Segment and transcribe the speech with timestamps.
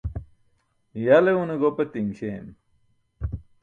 [1.03, 2.47] Ya le une gopatiṅ śeem.